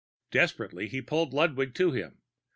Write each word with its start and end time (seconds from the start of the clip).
Desperately 0.31 0.87
he 0.87 0.99
pulled 0.99 1.31
Ludwig 1.31 1.75
to 1.75 1.91
him. 1.91 2.17